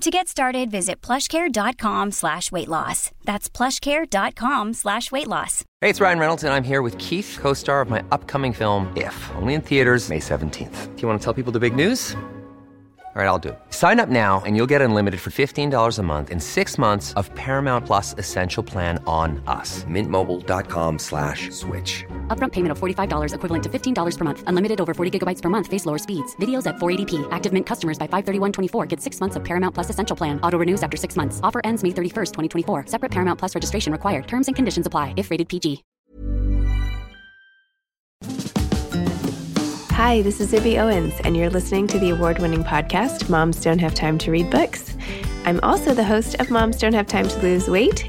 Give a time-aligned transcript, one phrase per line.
[0.00, 3.10] To get started, visit plushcare.com slash weight loss.
[3.24, 5.62] That's plushcare.com slash weight loss.
[5.82, 9.30] Hey, it's Ryan Reynolds, and I'm here with Keith, co-star of my upcoming film, If,
[9.36, 10.96] only in theaters May 17th.
[10.96, 12.16] Do you want to tell people the big news?
[13.12, 13.58] All right, I'll do it.
[13.70, 17.34] Sign up now and you'll get unlimited for $15 a month and six months of
[17.34, 19.82] Paramount Plus Essential Plan on us.
[19.84, 22.04] Mintmobile.com slash switch.
[22.30, 24.44] Upfront payment of $45 equivalent to $15 per month.
[24.46, 25.66] Unlimited over 40 gigabytes per month.
[25.66, 26.36] Face lower speeds.
[26.36, 27.26] Videos at 480p.
[27.32, 30.40] Active Mint customers by 531.24 get six months of Paramount Plus Essential Plan.
[30.42, 31.40] Auto renews after six months.
[31.42, 32.86] Offer ends May 31st, 2024.
[32.86, 34.28] Separate Paramount Plus registration required.
[34.28, 35.82] Terms and conditions apply if rated PG.
[40.00, 43.78] Hi, this is Zibby Owens, and you're listening to the award winning podcast, Moms Don't
[43.80, 44.96] Have Time to Read Books.
[45.44, 48.08] I'm also the host of Moms Don't Have Time to Lose Weight,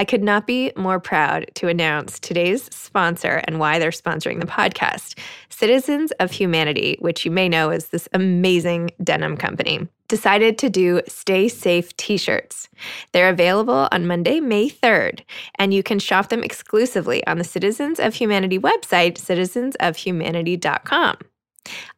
[0.00, 4.46] I could not be more proud to announce today's sponsor and why they're sponsoring the
[4.46, 5.18] podcast
[5.50, 11.02] Citizens of Humanity, which you may know is this amazing denim company, decided to do
[11.06, 12.70] Stay Safe t shirts.
[13.12, 15.20] They're available on Monday, May 3rd,
[15.56, 21.16] and you can shop them exclusively on the Citizens of Humanity website, citizensofhumanity.com.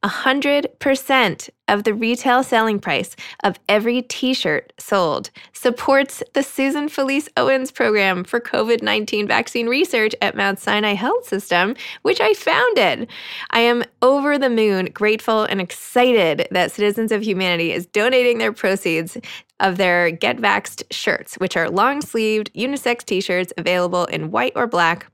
[0.04, 3.14] 100% of the retail selling price
[3.44, 9.68] of every t shirt sold supports the Susan Felice Owens program for COVID 19 vaccine
[9.68, 13.08] research at Mount Sinai Health System, which I founded.
[13.50, 18.52] I am over the moon grateful and excited that Citizens of Humanity is donating their
[18.52, 19.16] proceeds
[19.60, 24.52] of their Get Vaxxed shirts, which are long sleeved unisex t shirts available in white
[24.56, 25.06] or black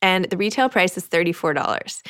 [0.00, 2.02] and the retail price is $34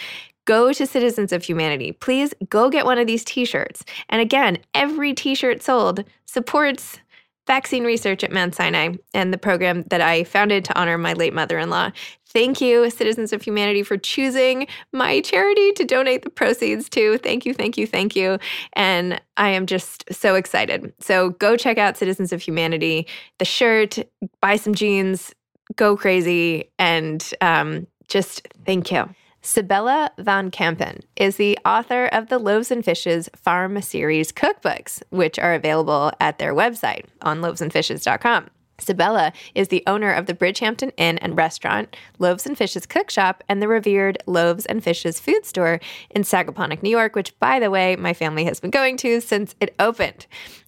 [0.45, 1.93] go to Citizens of Humanity.
[1.93, 3.85] Please go get one of these t shirts.
[4.09, 6.99] And again, every t shirt sold supports
[7.47, 11.35] vaccine research at Mount Sinai and the program that I founded to honor my late
[11.35, 11.91] mother in law.
[12.29, 17.19] Thank you, Citizens of Humanity, for choosing my charity to donate the proceeds to.
[17.19, 18.39] Thank you, thank you, thank you.
[18.73, 20.95] And I am just so excited.
[21.01, 23.07] So go check out Citizens of Humanity,
[23.39, 23.99] the shirt,
[24.41, 25.35] buy some jeans,
[25.77, 29.09] go crazy, and um, just thank you.
[29.45, 35.37] Sibella van Kempen is the author of the Loaves and Fishes Farm Series cookbooks, which
[35.37, 38.51] are available at their website on loavesandfishes.com.
[38.79, 43.43] Sibella is the owner of the Bridgehampton Inn and Restaurant, Loaves and Fishes Cook Shop,
[43.49, 45.81] and the revered Loaves and Fishes Food Store
[46.11, 49.57] in Sagaponack, New York, which, by the way, my family has been going to since
[49.61, 50.27] it opened.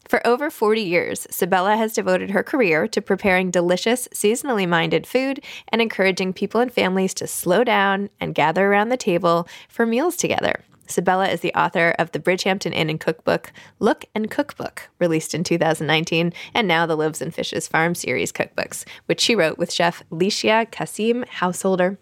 [0.09, 5.43] For over 40 years, Sibella has devoted her career to preparing delicious, seasonally minded food
[5.69, 10.17] and encouraging people and families to slow down and gather around the table for meals
[10.17, 10.65] together.
[10.87, 15.43] Sibella is the author of the Bridgehampton Inn and Cookbook, Look and Cookbook, released in
[15.43, 20.03] 2019, and now the Loaves and Fishes Farm Series cookbooks, which she wrote with chef
[20.11, 21.99] Licia Kasim Householder.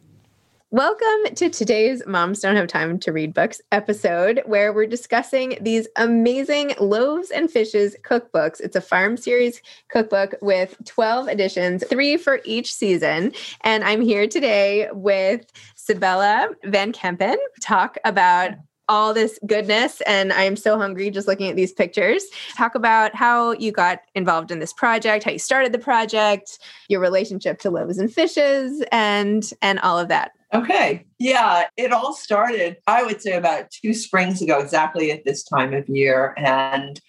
[0.73, 5.87] Welcome to today's Moms Don't Have Time to Read Books episode, where we're discussing these
[5.97, 8.59] amazing loaves and fishes cookbooks.
[8.59, 9.61] It's a farm series
[9.91, 13.35] cookbook with 12 editions, three for each season.
[13.61, 18.53] And I'm here today with Sibella Van Kempen, talk about
[18.89, 22.25] all this goodness and I am so hungry just looking at these pictures.
[22.57, 26.59] Talk about how you got involved in this project, how you started the project,
[26.89, 30.33] your relationship to loaves and fishes and and all of that.
[30.55, 31.07] Okay.
[31.19, 35.73] Yeah, it all started I would say about 2 springs ago exactly at this time
[35.73, 37.01] of year and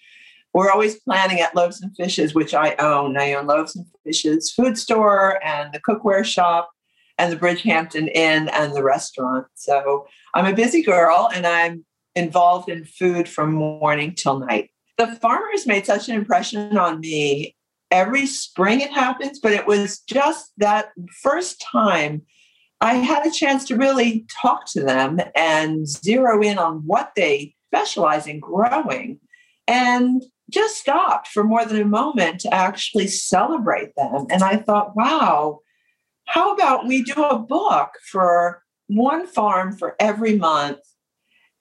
[0.54, 3.18] we're always planning at Loaves and Fishes, which I own.
[3.18, 6.70] I own Loaves and Fishes food store and the cookware shop
[7.18, 9.46] and the Bridgehampton Inn and the restaurant.
[9.54, 14.70] So I'm a busy girl and I'm involved in food from morning till night.
[14.96, 17.56] The farmers made such an impression on me.
[17.90, 22.22] Every spring it happens, but it was just that first time
[22.84, 27.54] I had a chance to really talk to them and zero in on what they
[27.70, 29.20] specialize in growing
[29.66, 34.26] and just stopped for more than a moment to actually celebrate them.
[34.28, 35.60] And I thought, wow,
[36.26, 40.80] how about we do a book for one farm for every month?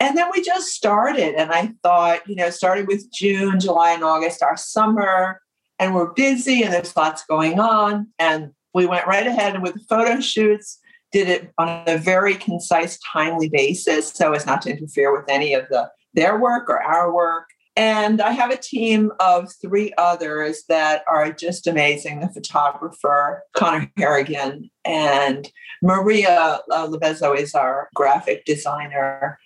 [0.02, 1.36] And then we just started.
[1.36, 5.40] And I thought, you know, started with June, July, and August, our summer,
[5.80, 8.08] and we're busy and there's lots going on.
[8.20, 10.80] And we went right ahead with photo shoots,
[11.14, 15.54] did it on a very concise, timely basis so as not to interfere with any
[15.54, 17.46] of the their work or our work.
[17.76, 23.92] And I have a team of three others that are just amazing the photographer, Connor
[23.98, 25.52] Harrigan, and
[25.82, 29.40] Maria uh, Levezzo is our graphic designer.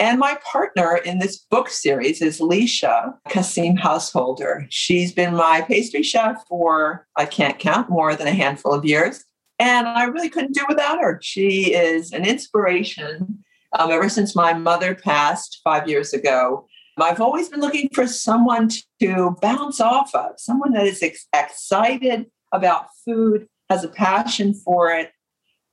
[0.00, 4.66] And my partner in this book series is Leisha Kasim Householder.
[4.68, 9.24] She's been my pastry chef for, I can't count, more than a handful of years.
[9.62, 11.20] And I really couldn't do without her.
[11.22, 13.44] She is an inspiration.
[13.78, 16.66] Um, ever since my mother passed five years ago,
[16.98, 18.70] I've always been looking for someone
[19.00, 24.90] to bounce off of, someone that is ex- excited about food, has a passion for
[24.90, 25.12] it,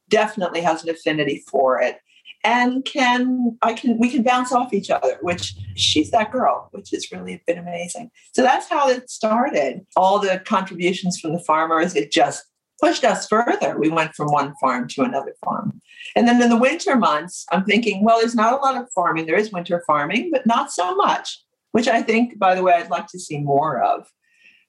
[0.07, 1.97] definitely has an affinity for it,
[2.43, 6.91] and can I can we can bounce off each other, which she's that girl, which
[6.91, 8.11] has really been amazing.
[8.35, 9.81] So that's how it started.
[9.97, 12.45] All the contributions from the farmers, it just
[12.81, 13.77] pushed us further.
[13.77, 15.81] We went from one farm to another farm.
[16.15, 19.25] And then in the winter months, I'm thinking, well, there's not a lot of farming.
[19.25, 22.89] There is winter farming, but not so much, which I think, by the way, I'd
[22.89, 24.07] like to see more of.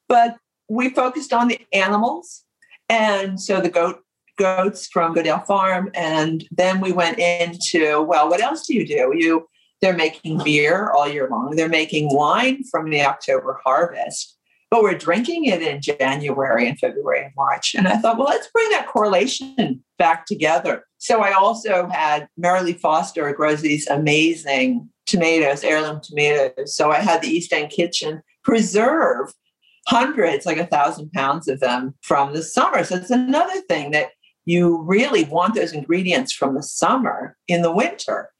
[0.08, 0.36] But
[0.68, 2.44] we focused on the animals.
[2.88, 4.02] And so the goat
[4.38, 5.90] goats from Goodale Farm.
[5.94, 9.12] And then we went into, well, what else do you do?
[9.14, 9.46] You
[9.80, 11.56] they're making beer all year long.
[11.56, 14.36] They're making wine from the October harvest
[14.70, 17.74] but we're drinking it in January and February and March.
[17.74, 20.84] And I thought, well, let's bring that correlation back together.
[20.98, 26.74] So I also had Marilee Foster grows these amazing tomatoes, heirloom tomatoes.
[26.74, 29.32] So I had the East End Kitchen preserve
[29.88, 32.84] hundreds, like a thousand pounds of them from the summer.
[32.84, 34.10] So it's another thing that
[34.44, 38.30] you really want those ingredients from the summer in the winter.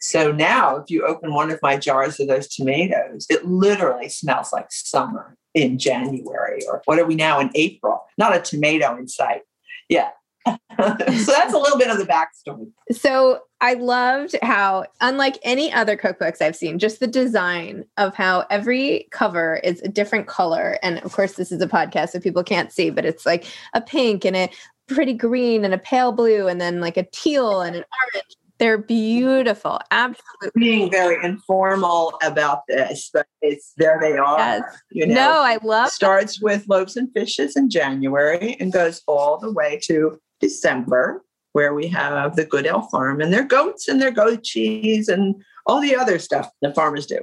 [0.00, 4.52] So now, if you open one of my jars of those tomatoes, it literally smells
[4.52, 8.04] like summer in January, or what are we now in April?
[8.18, 9.42] Not a tomato in sight.
[9.88, 10.10] Yeah.
[10.46, 12.70] so that's a little bit of the backstory.
[12.92, 18.46] So I loved how, unlike any other cookbooks I've seen, just the design of how
[18.50, 20.78] every cover is a different color.
[20.82, 23.44] And of course, this is a podcast, so people can't see, but it's like
[23.74, 24.50] a pink and a
[24.88, 27.84] pretty green and a pale blue, and then like a teal and an
[28.14, 28.36] orange.
[28.60, 29.80] They're beautiful.
[29.90, 30.50] Absolutely.
[30.54, 34.38] Being very informal about this, but it's there they are.
[34.38, 34.62] Yes.
[34.90, 36.44] You know, no, I love starts that.
[36.44, 41.86] with loaves and fishes in January and goes all the way to December, where we
[41.88, 46.18] have the Goodale farm and their goats and their goat cheese and all the other
[46.18, 47.20] stuff the farmers do.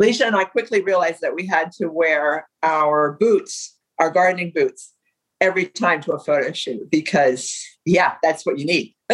[0.00, 4.92] Leisha and I quickly realized that we had to wear our boots, our gardening boots,
[5.40, 8.94] every time to a photo shoot because, yeah, that's what you need.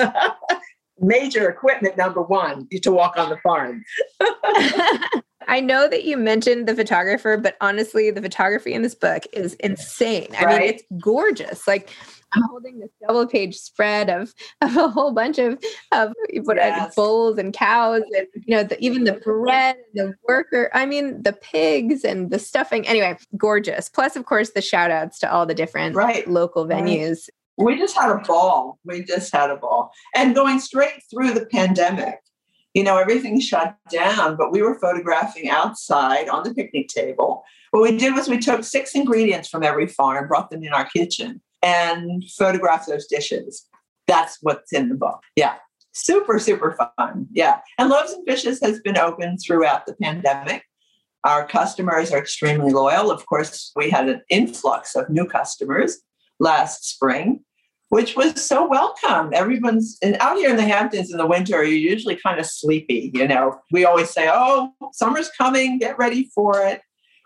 [1.00, 3.84] major equipment number one to walk on the farm.
[5.48, 9.54] I know that you mentioned the photographer, but honestly, the photography in this book is
[9.54, 10.28] insane.
[10.38, 10.60] I right?
[10.60, 11.66] mean, it's gorgeous.
[11.66, 11.90] Like
[12.32, 16.12] I'm holding this double page spread of, of a whole bunch of of
[16.44, 16.94] what uh, yes.
[16.94, 20.70] bulls and cows and you know the, even the bread, the worker.
[20.72, 22.86] I mean, the pigs and the stuffing.
[22.86, 23.88] Anyway, gorgeous.
[23.88, 26.26] Plus, of course, the shout outs to all the different right.
[26.28, 27.28] local venues.
[27.58, 28.78] We just had a ball.
[28.84, 29.92] We just had a ball.
[30.14, 32.18] And going straight through the pandemic,
[32.74, 37.44] you know, everything shut down, but we were photographing outside on the picnic table.
[37.70, 40.86] What we did was we took six ingredients from every farm, brought them in our
[40.86, 43.66] kitchen, and photographed those dishes.
[44.06, 45.20] That's what's in the book.
[45.36, 45.54] Yeah.
[45.92, 47.26] Super, super fun.
[47.32, 47.60] Yeah.
[47.78, 50.64] And Loaves and Fishes has been open throughout the pandemic.
[51.24, 53.10] Our customers are extremely loyal.
[53.10, 56.00] Of course, we had an influx of new customers
[56.42, 57.40] last spring,
[57.88, 59.30] which was so welcome.
[59.32, 63.10] Everyone's and out here in the Hamptons in the winter, you're usually kind of sleepy.
[63.14, 66.82] You know, we always say, oh, summer's coming, get ready for it.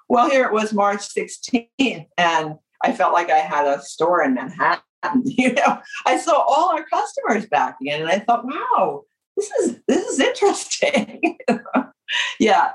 [0.08, 2.54] Well, here it was March 16th, and
[2.85, 4.82] I felt like I had a store in Manhattan.
[5.25, 9.02] You know, I saw all our customers back again, and I thought, wow,
[9.37, 11.38] this is this is interesting.
[12.40, 12.73] yeah.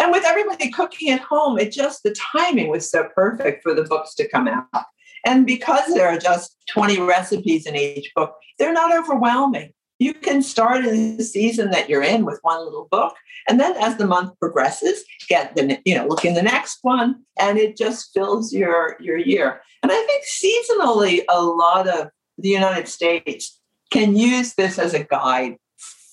[0.00, 3.82] And with everybody cooking at home, it just the timing was so perfect for the
[3.82, 4.84] books to come out.
[5.24, 9.72] And because there are just 20 recipes in each book, they're not overwhelming.
[9.98, 13.14] You can start in the season that you're in with one little book.
[13.48, 17.22] And then as the month progresses, get the, you know, look in the next one
[17.38, 19.60] and it just fills your, your year.
[19.82, 25.04] And I think seasonally, a lot of the United States can use this as a
[25.04, 25.56] guide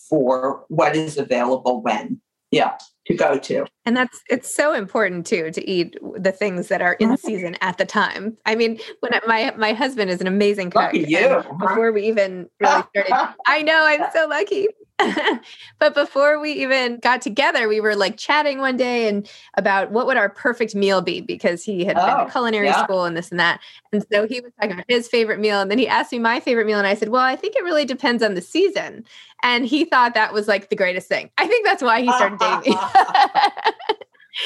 [0.09, 2.21] for what is available when.
[2.51, 2.77] Yeah
[3.07, 3.65] to go to.
[3.85, 7.79] And that's it's so important too to eat the things that are in season at
[7.79, 8.37] the time.
[8.45, 10.83] I mean, when I, my my husband is an amazing cook.
[10.83, 11.43] Lucky you.
[11.59, 14.67] Before we even really started, I know I'm so lucky.
[15.79, 20.05] but before we even got together, we were like chatting one day and about what
[20.05, 22.83] would our perfect meal be because he had oh, been to oh, culinary yeah.
[22.83, 23.59] school and this and that.
[23.91, 25.59] And so he was talking about his favorite meal.
[25.59, 26.77] And then he asked me my favorite meal.
[26.77, 29.05] And I said, Well, I think it really depends on the season.
[29.43, 31.31] And he thought that was like the greatest thing.
[31.37, 32.79] I think that's why he started dating me.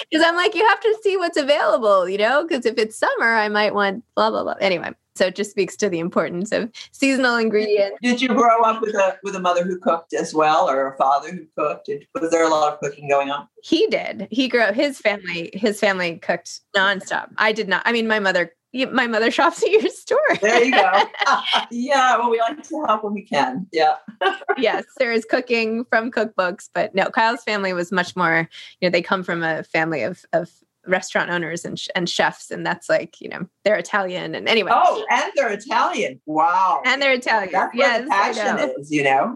[0.09, 2.43] Because I'm like, you have to see what's available, you know?
[2.43, 4.55] Because if it's summer, I might want blah, blah, blah.
[4.59, 7.99] Anyway, so it just speaks to the importance of seasonal ingredients.
[8.01, 10.97] Did you grow up with a with a mother who cooked as well, or a
[10.97, 11.85] father who cooked?
[11.85, 13.47] Did, was there a lot of cooking going on?
[13.63, 14.27] He did.
[14.31, 14.75] He grew up.
[14.75, 17.29] His family his family cooked nonstop.
[17.37, 17.81] I did not.
[17.85, 18.51] I mean, my mother
[18.91, 20.19] my mother shops at your store.
[20.41, 21.03] there you go.
[21.71, 23.67] yeah, well, we like to help when we can.
[23.71, 23.95] Yeah.
[24.57, 28.49] yes, there is cooking from cookbooks, but no, Kyle's family was much more.
[28.81, 30.51] You know, they come from a family of of
[30.87, 35.03] restaurant owners and, and chefs and that's like you know they're italian and anyway oh
[35.09, 39.35] and they're italian wow and they're italian that's yes the passion is you know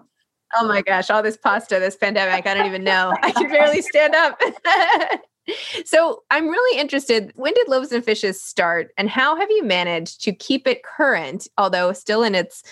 [0.56, 3.82] oh my gosh all this pasta this pandemic i don't even know i can barely
[3.82, 4.40] stand up
[5.86, 10.22] so i'm really interested when did loaves and fishes start and how have you managed
[10.22, 12.64] to keep it current although still in its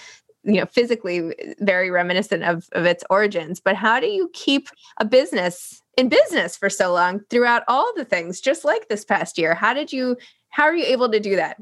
[0.48, 3.60] you know physically very reminiscent of, of its origins?
[3.60, 4.70] But how do you keep
[5.00, 9.38] a business in business for so long throughout all the things just like this past
[9.38, 9.54] year?
[9.54, 10.18] How did you
[10.50, 11.62] how are you able to do that?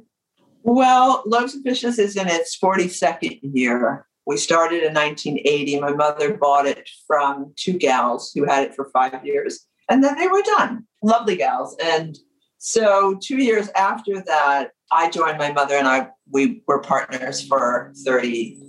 [0.64, 4.06] Well loaves and fishes is in its 42nd year.
[4.28, 8.90] We started in 1980 my mother bought it from two gals who had it for
[8.92, 12.18] five years and then they were done lovely gals and
[12.58, 17.92] so two years after that i joined my mother and i we were partners for
[18.04, 18.60] 30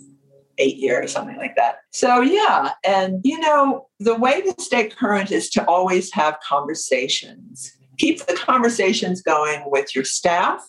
[0.59, 1.81] eight years, something like that.
[1.93, 2.71] So, yeah.
[2.85, 7.73] And, you know, the way to stay current is to always have conversations.
[7.99, 10.67] Keep the conversations going with your staff,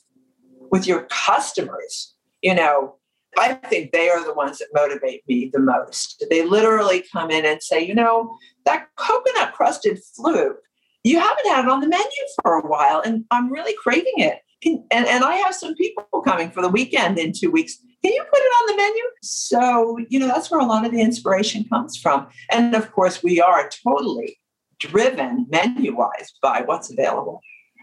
[0.71, 2.13] with your customers.
[2.41, 2.95] You know,
[3.37, 6.25] I think they are the ones that motivate me the most.
[6.29, 10.59] They literally come in and say, you know, that coconut crusted fluke,
[11.03, 12.05] you haven't had it on the menu
[12.41, 14.39] for a while, and I'm really craving it.
[14.65, 18.23] and, and I have some people coming for the weekend in two weeks can you
[18.23, 19.03] put it on the menu?
[19.23, 22.27] So, you know, that's where a lot of the inspiration comes from.
[22.51, 24.39] And of course, we are totally
[24.79, 27.41] driven menu wise by what's available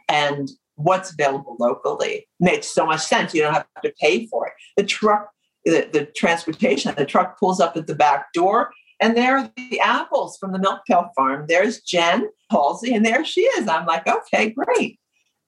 [0.08, 2.28] and what's available locally.
[2.38, 3.34] Makes so much sense.
[3.34, 4.52] You don't have to pay for it.
[4.76, 5.30] The truck,
[5.64, 8.70] the, the transportation, the truck pulls up at the back door.
[9.00, 11.46] And there are the apples from the Milk Pail Farm.
[11.48, 13.68] There's Jen Halsey, and there she is.
[13.68, 14.98] I'm like, okay, great.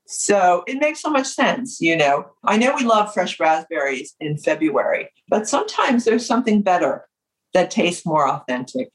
[0.06, 2.26] So it makes so much sense, you know.
[2.44, 7.06] I know we love fresh raspberries in February, but sometimes there's something better
[7.54, 8.88] that tastes more authentic.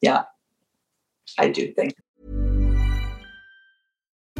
[0.00, 0.24] Yeah,
[1.38, 1.94] I do think.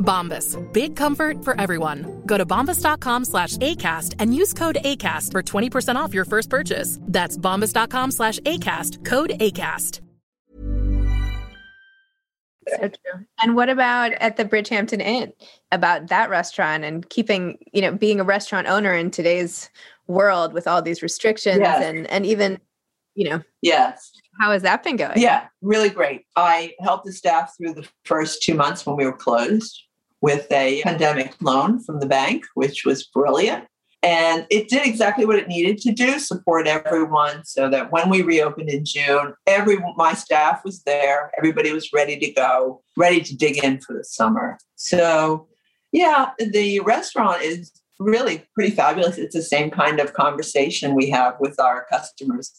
[0.00, 0.56] Bombas.
[0.72, 2.22] Big comfort for everyone.
[2.26, 6.98] Go to bombas.com slash ACAST and use code ACAST for 20% off your first purchase.
[7.02, 9.04] That's bombas.com slash ACAST.
[9.04, 10.00] Code ACAST.
[12.68, 13.24] So true.
[13.42, 15.32] And what about at the Bridgehampton Inn?
[15.72, 19.70] About that restaurant and keeping, you know, being a restaurant owner in today's
[20.06, 21.82] world with all these restrictions Yes.
[21.84, 22.60] and and even,
[23.14, 24.12] you know, Yes.
[24.40, 25.18] how has that been going?
[25.20, 26.26] Yeah, really great.
[26.36, 29.82] I helped the staff through the first two months when we were closed
[30.20, 33.64] with a pandemic loan from the bank, which was brilliant.
[34.02, 38.22] And it did exactly what it needed to do support everyone so that when we
[38.22, 43.36] reopened in June, every my staff was there, everybody was ready to go, ready to
[43.36, 44.56] dig in for the summer.
[44.76, 45.48] So,
[45.92, 49.18] yeah, the restaurant is really pretty fabulous.
[49.18, 52.52] It's the same kind of conversation we have with our customers.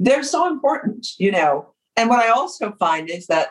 [0.00, 1.74] They're so important, you know.
[1.96, 3.48] And what I also find is that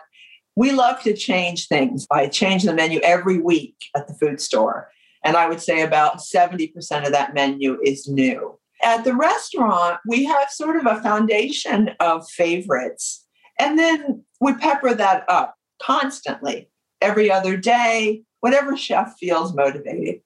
[0.58, 2.08] we love to change things.
[2.10, 4.90] I change the menu every week at the food store.
[5.24, 6.74] And I would say about 70%
[7.06, 8.58] of that menu is new.
[8.84, 13.24] At the restaurant, we have sort of a foundation of favorites.
[13.60, 16.72] And then we pepper that up constantly,
[17.02, 20.22] every other day, whatever chef feels motivated.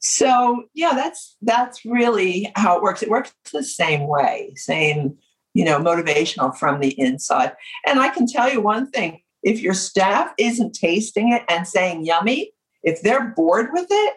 [0.00, 3.04] So yeah, that's that's really how it works.
[3.04, 5.16] It works the same way, same,
[5.54, 7.52] you know, motivational from the inside.
[7.86, 12.04] And I can tell you one thing, if your staff isn't tasting it and saying
[12.04, 14.14] yummy, if they're bored with it,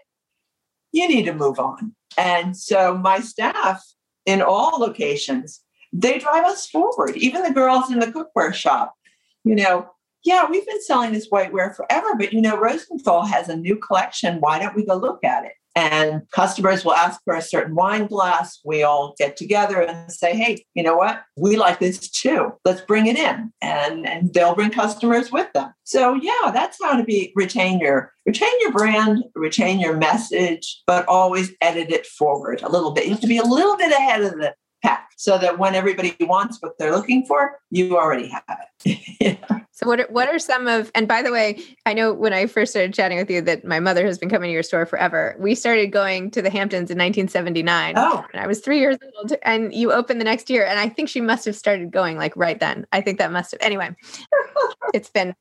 [0.91, 1.93] you need to move on.
[2.17, 3.83] And so my staff
[4.25, 5.61] in all locations,
[5.91, 7.15] they drive us forward.
[7.17, 8.93] Even the girls in the cookware shop,
[9.43, 9.89] you know,
[10.23, 14.39] yeah, we've been selling this whiteware forever, but you know, Rosenthal has a new collection.
[14.39, 15.53] Why don't we go look at it?
[15.75, 18.59] And customers will ask for a certain wine glass.
[18.63, 21.21] We all get together and say, hey, you know what?
[21.37, 22.53] We like this too.
[22.63, 23.51] Let's bring it in.
[23.61, 25.73] And, and they'll bring customers with them.
[25.83, 31.05] So yeah, that's how to be retain your retain your brand, retain your message, but
[31.07, 33.05] always edit it forward a little bit.
[33.05, 36.15] You have to be a little bit ahead of the pack so that when everybody
[36.21, 38.99] wants what they're looking for, you already have it.
[39.19, 39.59] yeah.
[39.75, 42.47] So what are, what are some of and by the way, I know when I
[42.47, 45.35] first started chatting with you that my mother has been coming to your store forever.
[45.37, 49.33] We started going to the Hamptons in 1979 Oh, and I was 3 years old
[49.43, 52.35] and you opened the next year and I think she must have started going like
[52.37, 52.87] right then.
[52.93, 53.93] I think that must have anyway.
[54.93, 55.35] it's been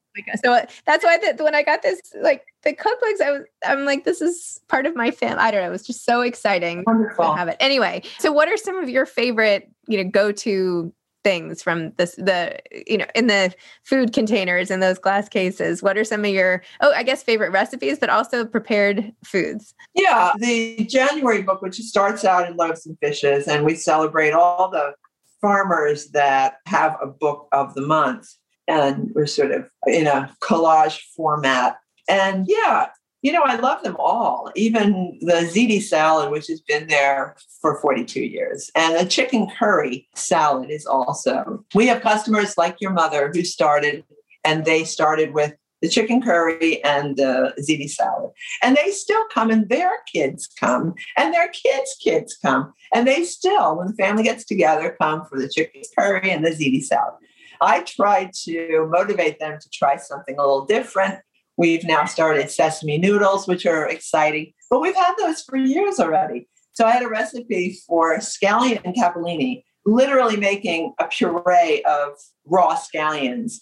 [0.45, 4.05] so that's why that when I got this like the cookbooks I was I'm like
[4.05, 5.39] this is part of my fam.
[5.39, 7.25] I don't know, it was just so exciting wonderful.
[7.25, 7.57] to have it.
[7.61, 10.93] Anyway, so what are some of your favorite, you know, go-to
[11.25, 15.97] things from this the you know in the food containers in those glass cases what
[15.97, 20.85] are some of your oh i guess favorite recipes but also prepared foods Yeah, the
[20.85, 24.95] January book, which starts out in Loaves and Fishes, and we celebrate all the
[25.41, 28.29] farmers that have a book of the month.
[28.67, 31.77] And we're sort of in a collage format.
[32.09, 32.87] And yeah,
[33.25, 37.81] you know, I love them all, even the ziti salad, which has been there for
[37.81, 38.71] 42 years.
[38.77, 41.65] And the chicken curry salad is also.
[41.75, 44.05] We have customers like your mother who started,
[44.45, 48.31] and they started with the chicken curry and the ziti salad.
[48.63, 52.75] And they still come, and their kids come, and their kids' kids come.
[52.93, 56.51] And they still, when the family gets together, come for the chicken curry and the
[56.51, 57.15] ziti salad.
[57.63, 61.21] I try to motivate them to try something a little different.
[61.57, 66.49] We've now started sesame noodles, which are exciting, but we've had those for years already.
[66.73, 72.15] So I had a recipe for scallion and capellini, literally making a puree of
[72.47, 73.61] raw scallions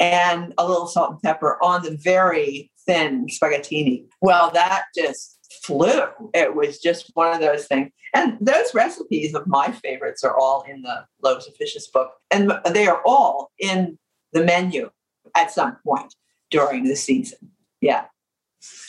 [0.00, 4.06] and a little salt and pepper on the very thin spaghettini.
[4.22, 6.04] Well, that just flew.
[6.32, 7.90] It was just one of those things.
[8.14, 12.12] And those recipes of my favorites are all in the Loaves and Fishes book.
[12.30, 13.98] And they are all in
[14.32, 14.90] the menu
[15.36, 16.14] at some point
[16.54, 17.38] during the season.
[17.80, 18.04] Yeah.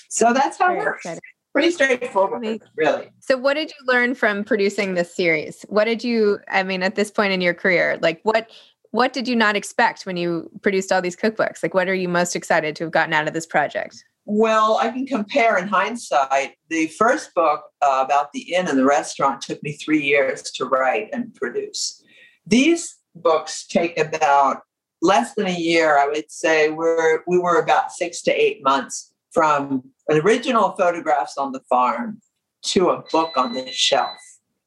[0.10, 1.06] So that's how it Very works.
[1.06, 1.21] exciting.
[1.54, 2.67] Pretty straightforward, Amazing.
[2.75, 3.10] really.
[3.21, 6.95] so what did you learn from producing this series what did you i mean at
[6.95, 8.51] this point in your career like what
[8.91, 12.10] what did you not expect when you produced all these cookbooks like what are you
[12.10, 16.56] most excited to have gotten out of this project Well, I can compare in hindsight.
[16.69, 20.65] The first book uh, about the inn and the restaurant took me three years to
[20.65, 22.01] write and produce.
[22.45, 24.63] These books take about
[25.01, 29.13] less than a year, I would say we're we were about six to eight months
[29.31, 32.21] from original photographs on the farm
[32.63, 34.17] to a book on the shelf.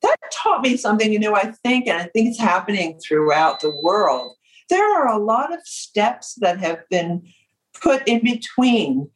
[0.02, 4.36] That taught me something new, I think, and I think it's happening throughout the world.
[4.70, 7.26] There are a lot of steps that have been
[7.80, 9.10] put in between.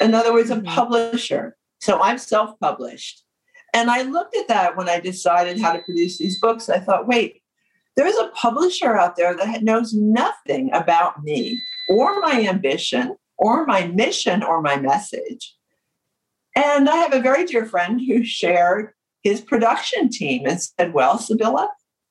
[0.00, 0.66] In other words, a Mhm.
[0.66, 1.56] publisher.
[1.80, 3.24] So I'm self published.
[3.74, 6.68] And I looked at that when I decided how to produce these books.
[6.68, 7.41] I thought, wait,
[7.96, 13.86] there's a publisher out there that knows nothing about me or my ambition or my
[13.88, 15.54] mission or my message.
[16.54, 21.18] And I have a very dear friend who shared his production team and said, Well,
[21.18, 21.70] Sibylla,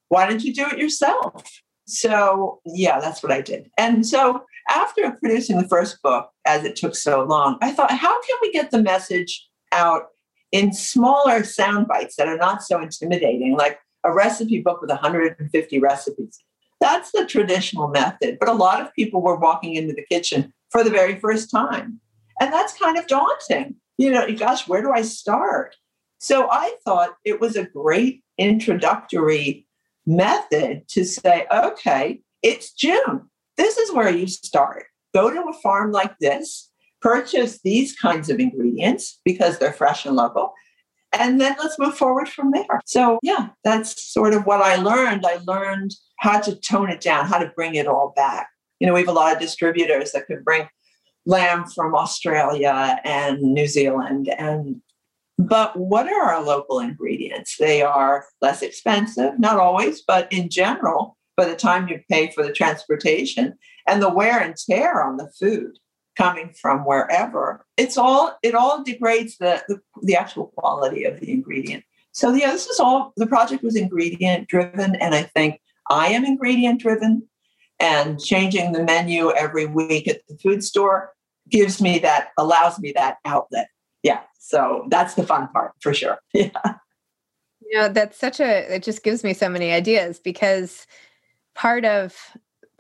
[0.09, 1.43] why don't you do it yourself?
[1.87, 3.69] So, yeah, that's what I did.
[3.77, 8.21] And so, after producing the first book, as it took so long, I thought, how
[8.21, 10.07] can we get the message out
[10.51, 15.79] in smaller sound bites that are not so intimidating, like a recipe book with 150
[15.79, 16.39] recipes?
[16.79, 18.37] That's the traditional method.
[18.39, 21.99] But a lot of people were walking into the kitchen for the very first time.
[22.39, 23.75] And that's kind of daunting.
[23.97, 25.75] You know, gosh, where do I start?
[26.17, 29.67] So I thought it was a great introductory
[30.05, 33.29] method to say, okay, it's June.
[33.57, 34.85] This is where you start.
[35.13, 40.15] Go to a farm like this, purchase these kinds of ingredients because they're fresh and
[40.15, 40.53] local,
[41.13, 42.81] and then let's move forward from there.
[42.85, 45.25] So, yeah, that's sort of what I learned.
[45.25, 48.47] I learned how to tone it down, how to bring it all back.
[48.79, 50.67] You know, we have a lot of distributors that can bring
[51.25, 54.81] lamb from Australia and New Zealand and
[55.37, 57.55] but what are our local ingredients?
[57.57, 62.43] They are less expensive, not always, but in general, by the time you pay for
[62.45, 65.79] the transportation and the wear and tear on the food
[66.21, 71.31] coming from wherever, it's all it all degrades the, the, the actual quality of the
[71.31, 71.83] ingredient.
[72.11, 76.25] So yeah, this is all the project was ingredient driven, and I think I am
[76.25, 77.27] ingredient driven.
[77.79, 81.13] And changing the menu every week at the food store
[81.49, 83.69] gives me that, allows me that outlet.
[84.03, 84.21] Yeah.
[84.39, 86.19] So that's the fun part for sure.
[86.33, 86.75] Yeah.
[87.61, 90.85] You know, that's such a, it just gives me so many ideas because
[91.55, 92.17] part of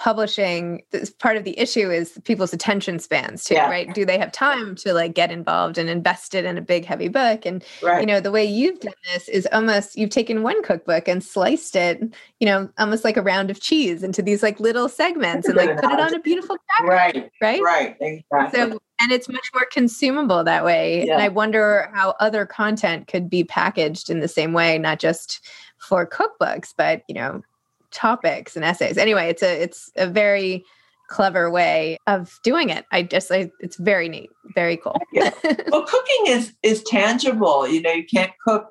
[0.01, 3.69] publishing, this- part of the issue is people's attention spans too, Yeah.
[3.69, 3.93] right?
[3.93, 7.07] Do they have time to like get involved and invest it in a big, heavy
[7.07, 7.45] book?
[7.45, 7.99] And, Right.
[7.99, 11.75] you know, the way you've done this is almost, you've taken one cookbook and sliced
[11.75, 12.01] it,
[12.39, 15.79] you know, almost like a round of cheese into these like little segments and like
[15.79, 17.29] put it on a beautiful right.
[17.39, 17.61] right?
[17.61, 17.95] Right.
[18.01, 18.59] Exactly.
[18.59, 21.05] So, and it's much more consumable that way.
[21.05, 21.13] Yeah.
[21.13, 25.45] And I wonder how other content could be packaged in the same way, not just
[25.77, 27.43] for cookbooks, but you know,
[27.91, 28.97] topics and essays.
[28.97, 30.65] Anyway, it's a it's a very
[31.11, 32.85] clever way of doing it.
[32.91, 34.99] I just I, it's very neat, very cool.
[35.11, 35.31] Yeah.
[35.71, 37.67] well, cooking is is tangible.
[37.67, 38.67] You know, you can't cook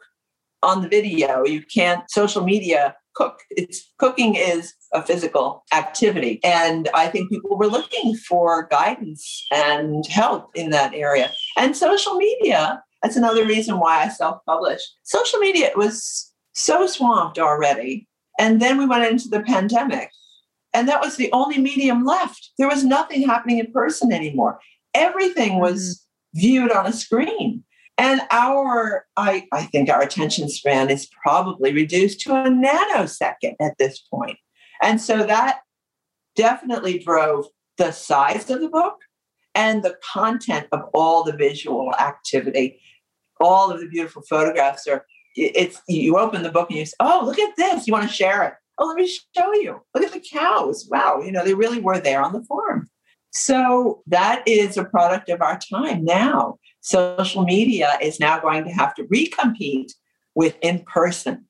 [0.63, 1.45] on the video.
[1.45, 3.41] You can't social media cook.
[3.51, 10.07] It's cooking is a physical activity, and I think people were looking for guidance and
[10.07, 11.31] help in that area.
[11.57, 12.83] And social media.
[13.03, 14.87] That's another reason why I self-published.
[15.05, 18.07] Social media was so swamped already,
[18.40, 20.11] and then we went into the pandemic,
[20.72, 22.50] and that was the only medium left.
[22.59, 24.59] There was nothing happening in person anymore.
[24.94, 26.40] Everything was mm-hmm.
[26.40, 27.64] viewed on a screen.
[27.98, 33.76] And our, I, I think our attention span is probably reduced to a nanosecond at
[33.79, 34.38] this point.
[34.81, 35.59] And so that
[36.35, 37.44] definitely drove
[37.76, 38.96] the size of the book
[39.55, 42.81] and the content of all the visual activity.
[43.38, 45.05] All of the beautiful photographs are,
[45.37, 47.87] it's, you open the book and you say, oh, look at this.
[47.87, 48.55] You want to share it.
[48.79, 49.81] Oh, let me show you.
[49.95, 50.88] Look at the cows.
[50.90, 51.21] Wow.
[51.21, 52.88] You know, they really were there on the farm.
[53.33, 56.59] So that is a product of our time now.
[56.81, 59.93] Social media is now going to have to recompete
[60.35, 61.47] with in person.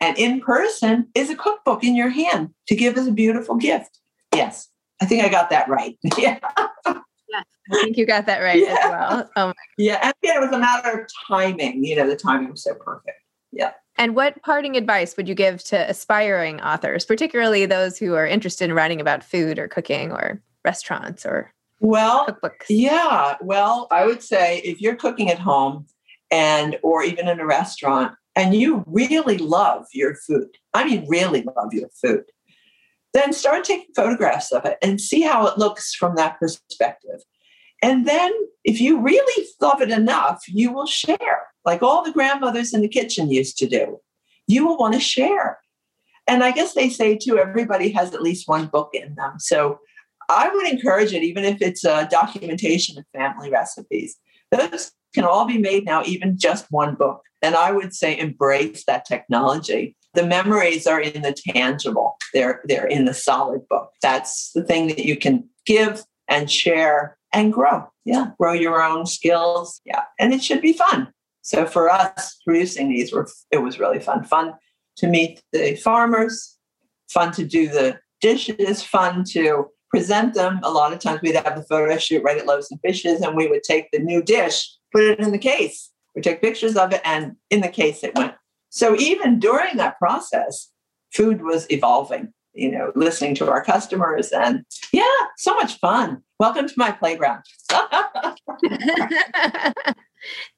[0.00, 4.00] And in person is a cookbook in your hand to give as a beautiful gift.
[4.34, 4.68] Yes,
[5.00, 5.96] I think I got that right.
[6.18, 6.38] yeah.
[7.70, 9.30] I think you got that right as well.
[9.36, 10.00] Oh my Yeah.
[10.02, 11.84] And again, it was a matter of timing.
[11.84, 13.21] You know, the timing was so perfect.
[13.52, 13.72] Yeah.
[13.98, 18.64] And what parting advice would you give to aspiring authors, particularly those who are interested
[18.64, 22.66] in writing about food or cooking or restaurants or Well, cookbooks?
[22.68, 25.86] Yeah, well, I would say if you're cooking at home
[26.30, 31.42] and or even in a restaurant and you really love your food, I mean really
[31.42, 32.24] love your food,
[33.12, 37.20] then start taking photographs of it and see how it looks from that perspective.
[37.82, 38.32] And then
[38.64, 42.88] if you really love it enough, you will share, like all the grandmothers in the
[42.88, 43.98] kitchen used to do.
[44.46, 45.58] You will want to share.
[46.26, 49.34] And I guess they say too, everybody has at least one book in them.
[49.38, 49.78] So
[50.28, 54.16] I would encourage it, even if it's a documentation of family recipes.
[54.50, 57.22] Those can all be made now, even just one book.
[57.42, 59.96] And I would say embrace that technology.
[60.14, 62.16] The memories are in the tangible.
[62.34, 63.90] They're they're in the solid book.
[64.00, 67.88] That's the thing that you can give and share and grow.
[68.04, 69.80] Yeah, grow your own skills.
[69.84, 71.11] Yeah, and it should be fun.
[71.42, 74.24] So for us, producing these were it was really fun.
[74.24, 74.54] Fun
[74.96, 76.56] to meet the farmers,
[77.10, 80.60] fun to do the dishes, fun to present them.
[80.62, 83.36] A lot of times we'd have the photo shoot right at Loaves and Fishes, and
[83.36, 85.90] we would take the new dish, put it in the case.
[86.14, 88.34] We take pictures of it, and in the case it went.
[88.70, 90.70] So even during that process,
[91.12, 92.32] food was evolving.
[92.54, 95.02] You know, listening to our customers, and yeah,
[95.38, 96.22] so much fun.
[96.38, 97.44] Welcome to my playground.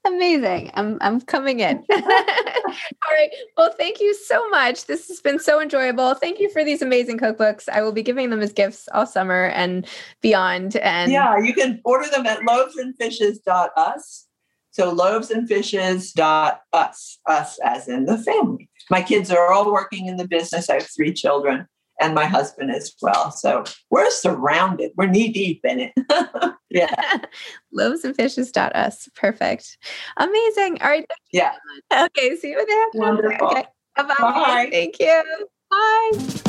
[0.07, 0.70] Amazing.
[0.74, 1.79] I'm I'm coming in.
[1.90, 2.03] All
[3.11, 3.31] right.
[3.57, 4.87] Well, thank you so much.
[4.87, 6.14] This has been so enjoyable.
[6.14, 7.68] Thank you for these amazing cookbooks.
[7.68, 9.87] I will be giving them as gifts all summer and
[10.20, 10.77] beyond.
[10.77, 14.27] And yeah, you can order them at loavesandfishes.us.
[14.72, 18.68] So loavesandfishes.us, us as in the family.
[18.90, 20.68] My kids are all working in the business.
[20.68, 21.66] I have three children
[22.00, 23.30] and my husband as well.
[23.30, 24.92] So we're surrounded.
[24.96, 25.92] We're knee deep in it.
[26.70, 27.18] yeah.
[27.76, 29.09] Loavesandfishes.us.
[29.14, 29.78] Perfect.
[30.16, 30.83] Amazing.
[30.83, 31.07] All right.
[31.33, 31.54] Yeah.
[31.92, 32.37] Okay.
[32.37, 33.48] See you in the Wonderful.
[33.48, 33.64] Okay.
[33.96, 34.14] Bye-bye.
[34.18, 34.68] Bye.
[34.70, 35.22] Thank you.
[35.70, 36.40] Bye.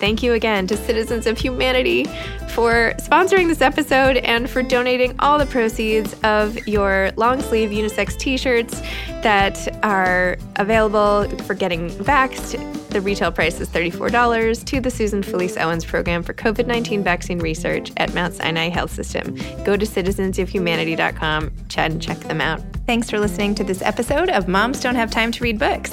[0.00, 2.04] Thank you again to Citizens of Humanity
[2.48, 8.18] for sponsoring this episode and for donating all the proceeds of your long sleeve unisex
[8.18, 8.80] t shirts
[9.22, 12.88] that are available for getting vaxxed.
[12.88, 17.38] The retail price is $34 to the Susan Felice Owens program for COVID 19 vaccine
[17.38, 19.36] research at Mount Sinai Health System.
[19.64, 22.62] Go to citizensofhumanity.com and check them out.
[22.86, 25.92] Thanks for listening to this episode of Moms Don't Have Time to Read Books.